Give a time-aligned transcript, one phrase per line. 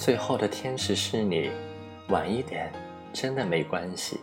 [0.00, 1.50] 最后的天使是你，
[2.08, 2.72] 晚一点
[3.12, 4.18] 真的没关系。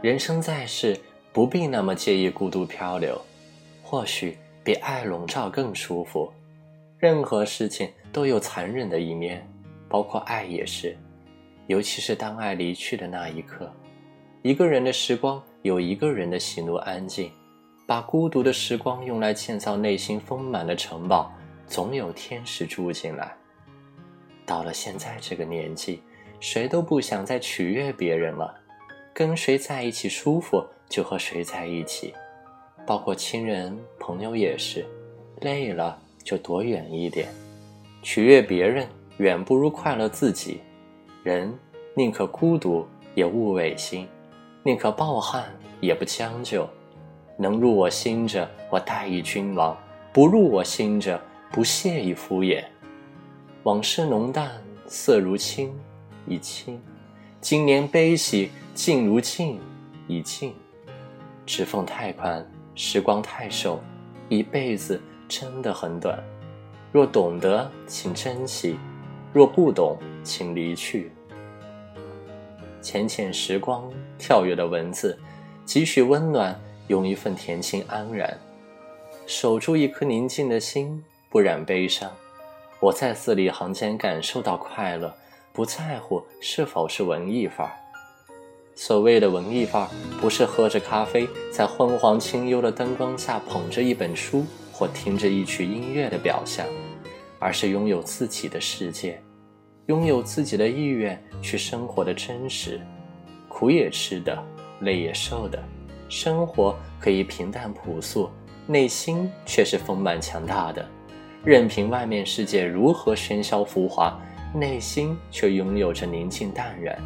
[0.00, 0.98] 人生在世，
[1.34, 3.20] 不必那么介意孤独漂流，
[3.82, 6.32] 或许比爱笼罩更舒服。
[6.98, 9.46] 任何事情都有残忍的一面，
[9.86, 10.96] 包括爱也是，
[11.66, 13.70] 尤其是当爱离去的那一刻。
[14.40, 17.30] 一个人的时光有一个人的喜怒安静，
[17.86, 21.30] 把孤独的时光用来建造内心丰满的城堡，
[21.66, 23.36] 总有天使住进来。
[24.46, 26.00] 到了现在这个年纪，
[26.38, 28.54] 谁都不想再取悦别人了，
[29.12, 32.14] 跟谁在一起舒服就和谁在一起，
[32.86, 34.86] 包括亲人朋友也是，
[35.40, 37.28] 累了就躲远一点。
[38.02, 40.60] 取悦别人远不如快乐自己，
[41.24, 41.52] 人
[41.94, 44.06] 宁可孤独也勿违心，
[44.62, 45.44] 宁可抱憾
[45.80, 46.68] 也不将就。
[47.38, 49.76] 能入我心者，我待以君王；
[50.12, 51.20] 不入我心者，
[51.50, 52.64] 不屑以敷衍。
[53.66, 55.74] 往事浓淡，色如青，
[56.24, 56.78] 已清；
[57.40, 59.58] 今年悲喜，尽如镜，
[60.06, 60.54] 已静。
[61.44, 63.80] 指缝太宽，时光太瘦，
[64.28, 66.16] 一辈子真的很短。
[66.92, 68.76] 若懂得，请珍惜；
[69.32, 71.10] 若不懂，请离去。
[72.80, 75.18] 浅浅时光，跳跃的文字，
[75.64, 78.38] 几许温暖，用一份恬静安然，
[79.26, 82.08] 守住一颗宁静的心，不染悲伤。
[82.86, 85.12] 我在字里行间感受到快乐，
[85.52, 87.72] 不在乎是否是文艺范儿。
[88.76, 89.88] 所谓的文艺范儿，
[90.20, 96.64] 不是喝着咖啡，在昏黄清幽的灯光下捧着一本书或听着一曲音乐的表象，
[97.40, 99.20] 而是拥有自己的世界，
[99.86, 102.80] 拥有自己的意愿去生活的真实。
[103.48, 104.40] 苦也吃的，
[104.82, 105.60] 累也受的，
[106.08, 108.30] 生活可以平淡朴素，
[108.64, 110.88] 内心却是丰满强大的。
[111.46, 114.18] 任凭外面世界如何喧嚣浮华，
[114.52, 117.00] 内心却拥有着宁静淡然。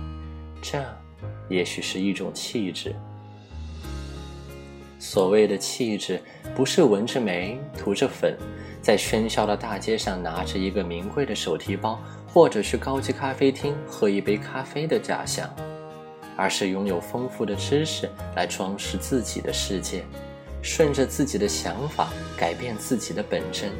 [0.63, 0.83] 这，
[1.51, 2.97] 也许是一种气质。
[4.99, 6.19] 所谓的气质，
[6.57, 8.35] 不是纹着眉、涂着粉，
[8.81, 15.55] 在喧嚣的大街上拿着一个名贵的手提包，或者去高级咖啡厅喝一杯咖啡的假象，
[16.35, 20.03] 而是拥有丰富的知识来装饰自己的世界，
[20.63, 22.09] 顺着自己的想法
[22.39, 23.71] 改变自己的本真。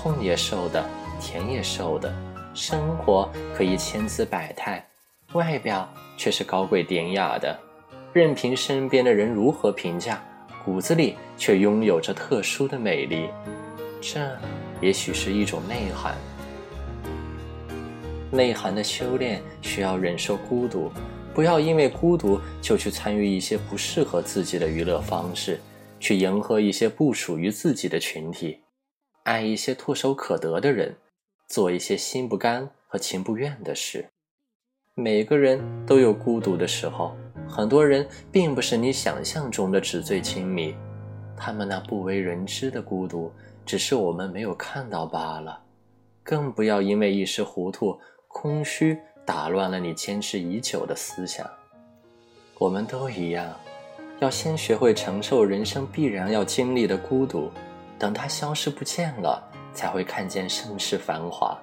[0.00, 0.88] 痛也受的，
[1.20, 2.14] 甜也受的，
[2.54, 4.86] 生活可以千姿百态，
[5.32, 7.58] 外表却是高贵典雅的。
[8.12, 10.22] 任凭身边的人如何评价，
[10.64, 13.28] 骨子里却拥有着特殊的美丽。
[14.00, 14.20] 这
[14.80, 16.14] 也许是一种内涵。
[18.30, 20.92] 内涵的修炼需要忍受孤独，
[21.34, 25.58] 不要因为孤独就去参与一些不适合自己的娱乐方式，
[25.98, 28.60] 去迎合一些不属于自己的群体。
[29.28, 30.96] 爱一些唾手可得的人，
[31.46, 34.08] 做一些心不甘和情不愿的事。
[34.94, 37.14] 每个人都有孤独的时候，
[37.46, 40.74] 很多人并不是你想象中的纸醉金迷，
[41.36, 43.30] 他们那不为人知的孤独，
[43.66, 45.60] 只是我们没有看到罢了。
[46.22, 48.96] 更不要因为一时糊涂、空虚，
[49.26, 51.46] 打乱了你坚持已久的思想。
[52.58, 53.54] 我们都一样，
[54.20, 57.50] 要先学会承受人生必然要经历的孤独。
[57.98, 59.42] 等它消失不见了，
[59.72, 61.58] 才会看见盛世繁华。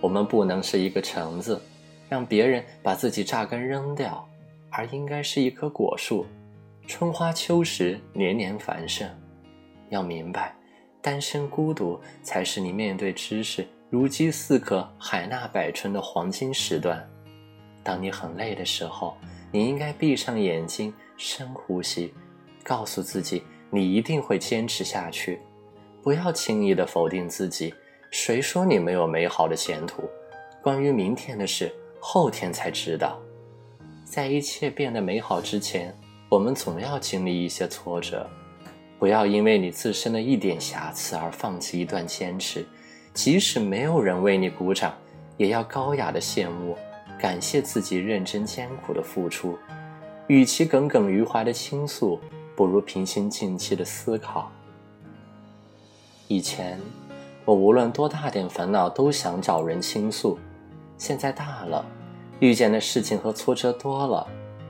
[0.00, 1.60] 我们不能是一个橙子，
[2.08, 4.26] 让别人把自己榨干扔掉，
[4.70, 6.24] 而应该是一棵果树，
[6.86, 9.08] 春花秋实，年年繁盛。
[9.88, 10.54] 要明白，
[11.02, 17.04] 单身孤独才是你面对知识如饥似渴、海纳百川的黄金时段。
[17.82, 19.16] 当你很累的时候，
[19.50, 22.14] 你应该闭上眼睛，深呼吸，
[22.62, 23.42] 告诉自己。
[23.70, 25.40] 你一定会坚持下去，
[26.02, 27.72] 不要轻易的否定自己。
[28.10, 30.02] 谁说你没有美好的前途？
[30.60, 33.18] 关于明天的事，后天才知道。
[34.04, 35.96] 在一切变得美好之前，
[36.28, 38.28] 我们总要经历一些挫折。
[38.98, 42.66] 不要因为你自身的一点瑕疵而放弃一段坚持，
[43.14, 44.92] 即使没有人为你鼓掌，
[45.36, 46.76] 也要高雅的谢幕，
[47.18, 49.56] 感谢自己认真艰苦的付出。
[50.26, 52.20] 与其耿耿于怀的倾诉。
[52.56, 54.50] 不如平心静气的思考。
[56.28, 56.78] 以前，
[57.44, 60.38] 我无论多大点烦恼都想找人倾诉，
[60.96, 61.84] 现在大了，
[62.38, 64.26] 遇见的事情和挫折多了，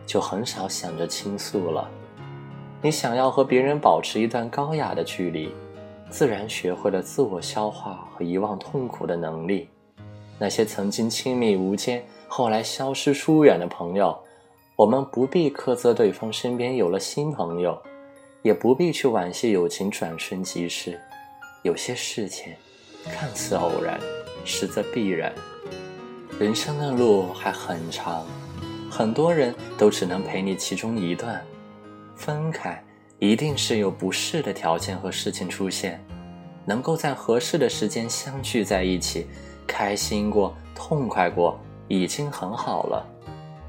[0.06, 1.88] 就很少想着倾诉了。
[2.80, 5.52] 你想要和别人保持一段高雅的距离，
[6.08, 9.68] 自然学会了自我消化和遗忘痛苦的能力。
[10.38, 14.18] 那些曾经亲密无间，后来消失疏远的朋友。
[14.80, 17.78] 我们不必苛责对方身边有了新朋友，
[18.40, 20.98] 也不必去惋惜友情转瞬即逝。
[21.62, 22.54] 有些事情，
[23.04, 24.00] 看似偶然，
[24.42, 25.34] 实则必然。
[26.38, 28.24] 人生的路还很长，
[28.90, 31.44] 很多人都只能陪你其中一段。
[32.16, 32.82] 分开，
[33.18, 36.02] 一定是有不适的条件和事情出现，
[36.64, 39.26] 能够在合适的时间相聚在一起，
[39.66, 43.06] 开心过，痛快过，已经很好了。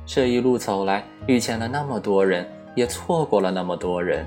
[0.06, 2.46] 这一路走来，遇见了那么多人，
[2.76, 4.26] 也错过了那么多人，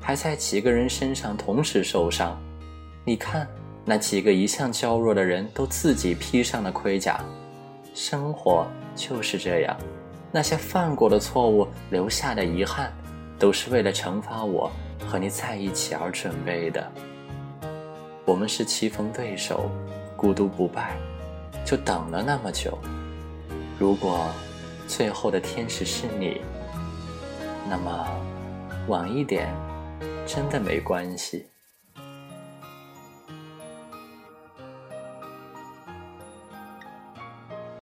[0.00, 2.38] 还在几个人身上同时受伤。
[3.04, 3.48] 你看，
[3.84, 7.20] 那几个一向娇弱的人都自己披上了盔甲。
[7.94, 9.74] 生活就是这样，
[10.30, 12.92] 那些犯过的错误，留下的遗憾，
[13.38, 14.70] 都是为了惩罚我
[15.06, 16.86] 和你在一起而准备的。
[18.26, 19.70] 我们是棋逢对手，
[20.14, 20.96] 孤独不败，
[21.64, 22.76] 就等了那么久。
[23.78, 24.28] 如果。
[24.94, 26.42] 最后的天使是你，
[27.66, 28.06] 那么
[28.88, 29.48] 晚一点，
[30.26, 31.46] 真的没关系。